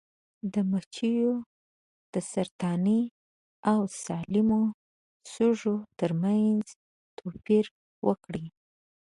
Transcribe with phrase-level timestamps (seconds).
[0.69, 1.33] مچیو
[2.13, 3.01] د سرطاني
[3.71, 4.63] او سالمو
[5.31, 6.65] سږو ترمنځ
[7.17, 7.65] توپیر
[8.07, 8.35] وکړ.